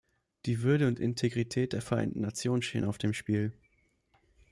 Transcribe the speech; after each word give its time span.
Die 0.47 0.63
Würde 0.63 0.87
und 0.87 0.99
Integrität 0.99 1.73
der 1.73 1.83
Vereinten 1.83 2.21
Nationen 2.21 2.63
stehen 2.63 2.85
auf 2.85 2.97
dem 2.97 3.13
Spiel. 3.13 3.53